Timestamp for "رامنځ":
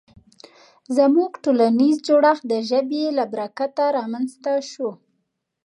3.97-4.29